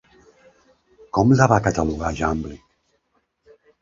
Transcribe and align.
Com 1.17 1.33
la 1.41 1.47
va 1.53 1.59
catalogar 1.67 2.13
Jàmblic? 2.21 2.65